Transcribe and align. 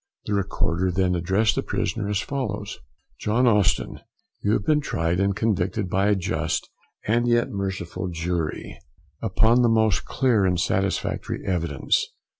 The 0.25 0.33
Recorder 0.33 0.89
then 0.91 1.13
addressed 1.13 1.53
the 1.53 1.61
prisoner 1.61 2.09
as 2.09 2.19
follows: 2.21 2.79
John 3.19 3.45
Austin, 3.45 3.99
you 4.41 4.53
have 4.53 4.65
been 4.65 4.81
tried 4.81 5.19
and 5.19 5.35
convicted 5.35 5.91
by 5.91 6.07
a 6.07 6.15
just 6.15 6.71
and 7.05 7.27
yet 7.27 7.51
merciful 7.51 8.07
jury, 8.09 8.79
upon 9.21 9.61
the 9.61 9.69
most 9.69 10.05
clear 10.05 10.43
and 10.43 10.59
satisfactory 10.59 11.45
evidence. 11.45 12.03